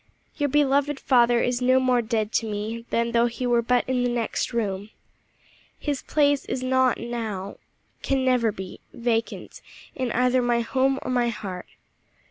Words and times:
Your 0.35 0.49
beloved 0.49 0.99
father 0.99 1.43
is 1.43 1.61
no 1.61 1.79
more 1.79 2.01
dead 2.01 2.31
to 2.31 2.47
me 2.49 2.85
than 2.89 3.11
though 3.11 3.27
he 3.27 3.45
were 3.45 3.61
but 3.61 3.87
in 3.87 4.01
the 4.03 4.09
next 4.09 4.51
room. 4.51 4.89
His 5.77 6.01
place 6.01 6.43
is 6.45 6.63
not 6.63 6.97
now 6.97 7.57
can 8.01 8.25
never 8.25 8.51
be, 8.51 8.79
vacant 8.93 9.61
in 9.93 10.11
either 10.13 10.41
my 10.41 10.61
home 10.61 10.97
or 11.03 11.11
my 11.11 11.29
heart. 11.29 11.67